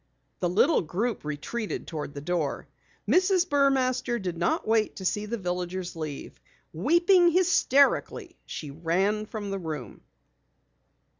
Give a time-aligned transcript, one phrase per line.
[0.39, 2.67] The little group retreated toward the door.
[3.07, 3.45] Mrs.
[3.47, 6.41] Burmaster did not wait to see the villagers leave.
[6.73, 10.01] Weeping hysterically, she ran from the room.